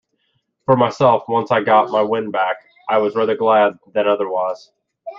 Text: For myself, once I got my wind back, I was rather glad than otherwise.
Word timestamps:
For 0.65 0.75
myself, 0.75 1.25
once 1.27 1.51
I 1.51 1.61
got 1.61 1.91
my 1.91 2.01
wind 2.01 2.31
back, 2.31 2.57
I 2.89 2.97
was 2.97 3.15
rather 3.15 3.35
glad 3.35 3.77
than 3.93 4.07
otherwise. 4.07 4.71